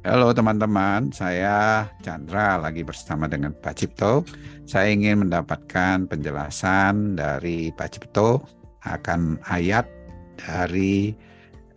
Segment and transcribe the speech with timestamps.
[0.00, 4.24] Halo teman-teman, saya Chandra lagi bersama dengan Pak Cipto.
[4.64, 8.40] Saya ingin mendapatkan penjelasan dari Pak Cipto
[8.80, 9.84] akan ayat
[10.40, 11.12] dari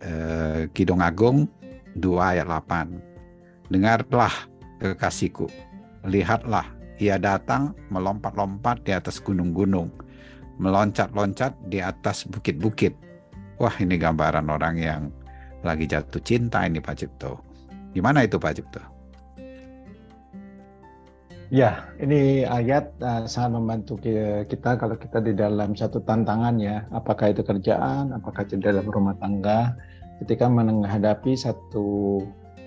[0.00, 1.44] eh, Kidung Agung
[2.00, 3.68] 2 ayat 8.
[3.68, 4.32] Dengarlah
[4.80, 5.44] kekasihku,
[6.08, 6.64] lihatlah
[6.96, 9.92] ia datang melompat-lompat di atas gunung-gunung,
[10.56, 12.96] meloncat-loncat di atas bukit-bukit.
[13.60, 15.12] Wah ini gambaran orang yang
[15.60, 17.53] lagi jatuh cinta ini Pak Cipto
[17.94, 18.82] Gimana itu Pak Cipto?
[21.54, 23.94] Ya, ini ayat uh, sangat membantu
[24.50, 29.14] kita kalau kita di dalam satu tantangan ya, apakah itu kerjaan, apakah itu dalam rumah
[29.22, 29.78] tangga,
[30.18, 32.18] ketika menghadapi satu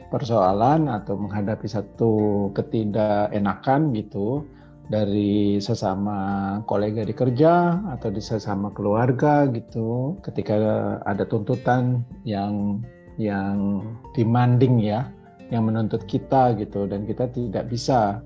[0.08, 2.12] persoalan atau menghadapi satu
[2.56, 4.48] ketidakenakan gitu
[4.88, 10.56] dari sesama kolega di kerja atau di sesama keluarga gitu, ketika
[11.04, 12.80] ada tuntutan yang
[13.20, 13.84] yang
[14.16, 15.12] demanding ya,
[15.50, 18.20] yang menuntut kita gitu dan kita tidak bisa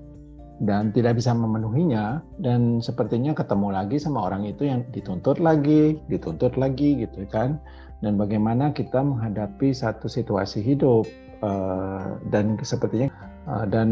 [0.62, 6.54] dan tidak bisa memenuhinya dan sepertinya ketemu lagi sama orang itu yang dituntut lagi, dituntut
[6.54, 7.58] lagi gitu kan.
[8.02, 11.06] Dan bagaimana kita menghadapi satu situasi hidup
[11.42, 13.10] uh, dan sepertinya
[13.46, 13.88] uh, dan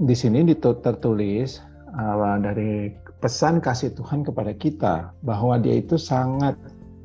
[0.00, 1.60] di sini tertulis
[1.96, 6.56] uh, dari pesan kasih Tuhan kepada kita bahwa dia itu sangat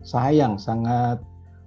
[0.03, 1.19] sayang, sangat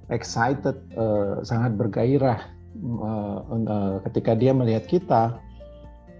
[0.08, 2.40] excited, uh, sangat bergairah
[2.76, 5.22] uh, uh, ketika dia melihat kita,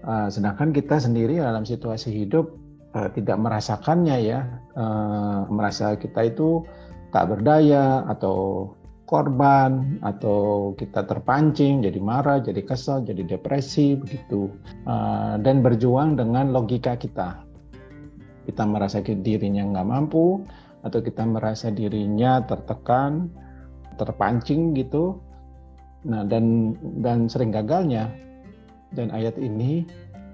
[0.05, 2.55] uh, sedangkan kita sendiri dalam situasi hidup
[2.93, 4.39] uh, tidak merasakannya ya,
[4.75, 6.63] uh, merasa kita itu
[7.09, 8.69] tak berdaya atau
[9.09, 14.53] korban atau kita terpancing jadi marah, jadi kesal, jadi depresi begitu
[14.85, 17.41] uh, dan berjuang dengan logika kita.
[18.45, 20.45] Kita merasa dirinya nggak mampu
[20.85, 23.33] atau kita merasa dirinya tertekan,
[23.97, 25.17] terpancing gitu
[26.07, 28.11] Nah, dan dan sering gagalnya.
[28.89, 29.85] Dan ayat ini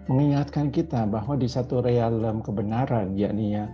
[0.07, 3.65] mengingatkan kita bahwa di satu realem kebenaran yakni ya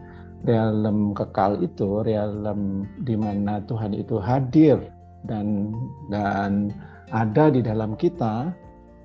[0.47, 4.81] realem kekal itu realem di mana Tuhan itu hadir
[5.30, 5.69] dan
[6.09, 6.74] dan
[7.13, 8.50] ada di dalam kita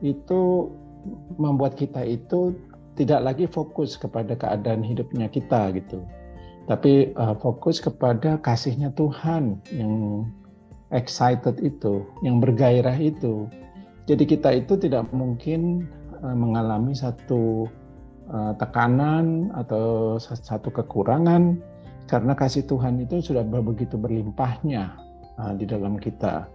[0.00, 0.70] itu
[1.36, 2.56] membuat kita itu
[2.96, 6.00] tidak lagi fokus kepada keadaan hidupnya kita gitu.
[6.66, 10.24] Tapi uh, fokus kepada kasihnya Tuhan yang
[10.96, 13.46] excited itu, yang bergairah itu.
[14.08, 15.84] Jadi kita itu tidak mungkin
[16.24, 17.68] uh, mengalami satu
[18.32, 21.58] uh, tekanan atau satu kekurangan
[22.06, 24.94] karena kasih Tuhan itu sudah begitu berlimpahnya
[25.36, 26.46] uh, di dalam kita.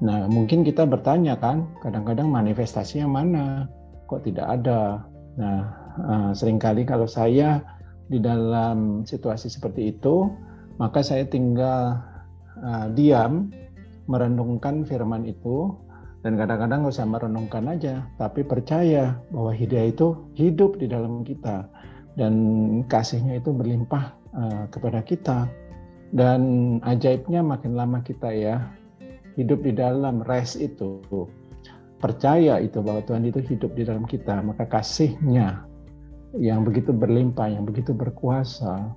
[0.00, 3.44] Nah, mungkin kita bertanya kan, kadang-kadang manifestasinya mana?
[4.08, 5.08] Kok tidak ada?
[5.40, 5.60] Nah,
[6.36, 7.64] sering kali kalau saya
[8.12, 10.28] di dalam situasi seperti itu,
[10.76, 11.96] maka saya tinggal
[12.92, 13.48] diam
[14.06, 15.74] merenungkan firman itu
[16.26, 21.70] dan kadang-kadang nggak usah merenungkan aja, tapi percaya bahwa hidayah itu hidup di dalam kita
[22.18, 22.34] dan
[22.90, 25.46] kasihnya itu berlimpah uh, kepada kita.
[26.10, 26.42] Dan
[26.82, 28.62] ajaibnya makin lama kita ya
[29.38, 31.02] hidup di dalam rest itu,
[32.02, 35.62] percaya itu bahwa Tuhan itu hidup di dalam kita, maka kasihnya
[36.34, 38.90] yang begitu berlimpah, yang begitu berkuasa,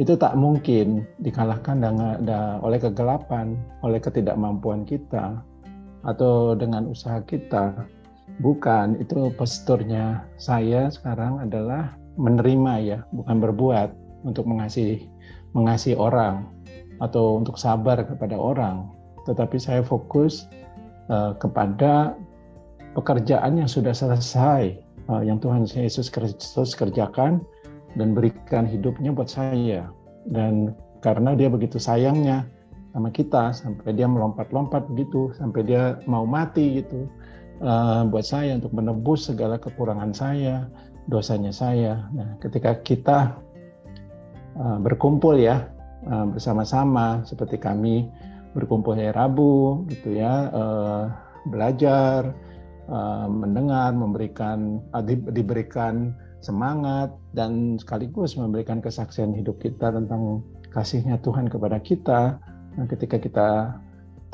[0.00, 2.16] itu tak mungkin dikalahkan dengan,
[2.64, 5.40] oleh kegelapan, oleh ketidakmampuan kita,
[6.08, 7.76] atau dengan usaha kita.
[8.40, 13.88] Bukan, itu posturnya saya sekarang adalah menerima ya, bukan berbuat
[14.24, 15.08] untuk mengasihi
[15.52, 16.48] mengasihi orang
[17.04, 18.88] atau untuk sabar kepada orang,
[19.28, 20.48] tetapi saya fokus
[21.12, 22.16] uh, kepada
[22.96, 24.80] pekerjaan yang sudah selesai,
[25.12, 27.44] uh, yang Tuhan Yesus Kristus kerjakan
[27.96, 29.88] dan berikan hidupnya buat saya.
[30.28, 30.72] Dan
[31.02, 32.46] karena dia begitu sayangnya
[32.92, 37.08] sama kita sampai dia melompat-lompat begitu sampai dia mau mati gitu
[37.64, 40.68] uh, buat saya untuk menebus segala kekurangan saya,
[41.08, 42.06] dosanya saya.
[42.12, 43.18] Nah, ketika kita
[44.60, 45.66] uh, berkumpul ya
[46.06, 48.06] uh, bersama-sama seperti kami
[48.52, 51.08] berkumpul hari Rabu gitu ya uh,
[51.48, 52.36] belajar
[52.92, 55.02] uh, mendengar memberikan uh,
[55.32, 56.12] diberikan
[56.42, 60.42] semangat dan sekaligus memberikan kesaksian hidup kita tentang
[60.74, 62.42] kasihnya Tuhan kepada kita.
[62.76, 63.78] Nah, ketika kita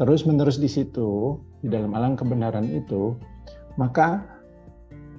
[0.00, 3.12] terus-menerus di situ, di dalam alam kebenaran itu,
[3.76, 4.24] maka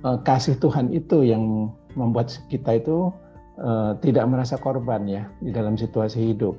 [0.01, 3.13] eh, kasih Tuhan itu yang membuat kita itu
[3.61, 6.57] eh, tidak merasa korban ya di dalam situasi hidup.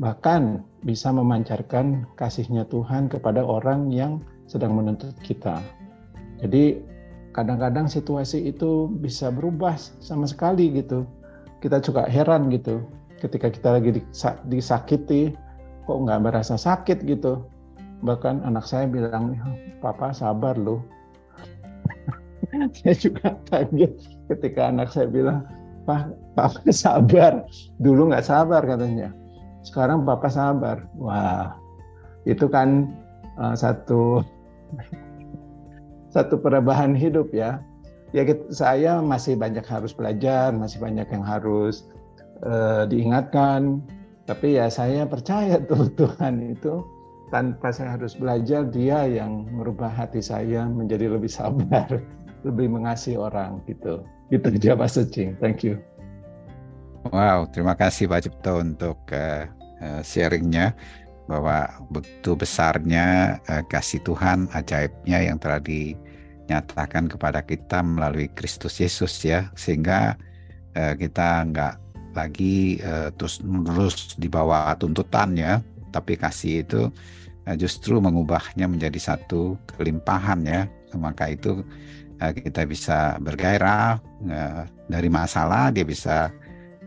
[0.00, 5.60] Bahkan bisa memancarkan kasihnya Tuhan kepada orang yang sedang menuntut kita.
[6.42, 6.91] Jadi
[7.32, 11.08] kadang-kadang situasi itu bisa berubah sama sekali gitu.
[11.64, 12.84] Kita juga heran gitu
[13.22, 14.02] ketika kita lagi
[14.50, 15.32] disakiti
[15.88, 17.44] kok nggak merasa sakit gitu.
[18.02, 19.38] Bahkan anak saya bilang,
[19.78, 20.82] papa sabar loh,
[22.82, 23.94] saya juga kaget
[24.26, 25.46] ketika anak saya bilang,
[25.86, 27.46] Pak, Papa sabar.
[27.82, 29.10] Dulu nggak sabar katanya.
[29.66, 30.82] Sekarang Papa sabar.
[30.98, 31.54] Wah,
[32.26, 32.90] itu kan
[33.38, 34.22] uh, satu
[36.12, 37.64] satu perubahan hidup ya.
[38.12, 41.88] Ya saya masih banyak harus belajar, masih banyak yang harus
[42.44, 43.80] uh, diingatkan.
[44.28, 46.84] Tapi ya saya percaya tuh Tuhan itu
[47.32, 51.88] tanpa saya harus belajar dia yang merubah hati saya menjadi lebih sabar,
[52.46, 54.04] lebih mengasihi orang gitu.
[54.28, 55.40] Itu dia Pak Secing.
[55.40, 55.80] Thank you.
[57.08, 59.48] Wow, terima kasih Pak Cipto untuk uh,
[60.04, 60.76] sharingnya
[61.30, 69.22] bahwa begitu besarnya uh, kasih Tuhan ajaibnya yang telah dinyatakan kepada kita melalui Kristus Yesus
[69.22, 69.48] ya.
[69.54, 70.18] Sehingga
[70.74, 71.74] uh, kita nggak
[72.12, 76.92] lagi uh, terus menerus di bawah tuntutannya tapi kasih itu
[77.48, 80.62] uh, justru mengubahnya menjadi satu kelimpahan ya.
[80.92, 81.64] Maka itu
[82.20, 83.96] uh, kita bisa bergairah
[84.28, 86.28] uh, dari masalah dia bisa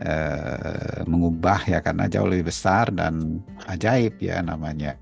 [0.00, 3.40] eh, mengubah ya karena jauh lebih besar dan
[3.70, 4.96] ajaib ya namanya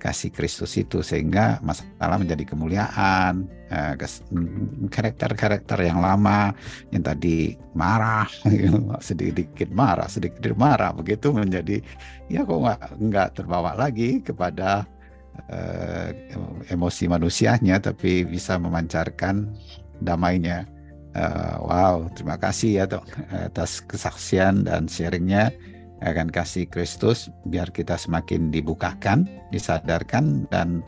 [0.00, 3.94] kasih Kristus itu sehingga masalah menjadi kemuliaan eh,
[4.88, 6.56] karakter-karakter yang lama
[6.88, 8.28] yang tadi marah
[9.06, 11.84] sedikit-sedikit marah sedikit marah begitu menjadi
[12.32, 14.88] ya kok nggak nggak terbawa lagi kepada
[15.52, 16.16] eh,
[16.72, 19.52] emosi manusianya tapi bisa memancarkan
[20.00, 20.64] damainya
[21.10, 23.02] Uh, wow, terima kasih ya dok
[23.34, 25.50] atas kesaksian dan sharingnya
[26.06, 30.86] akan kasih Kristus biar kita semakin dibukakan, disadarkan dan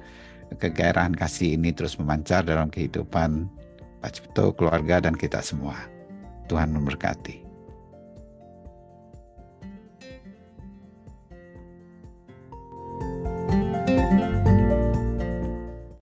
[0.63, 3.51] kegairahan kasih ini terus memancar dalam kehidupan
[3.99, 5.77] Pak Cipto, keluarga dan kita semua.
[6.47, 7.42] Tuhan memberkati.